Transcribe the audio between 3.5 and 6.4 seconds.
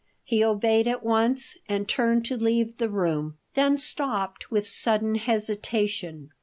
then stopped with sudden hesitation.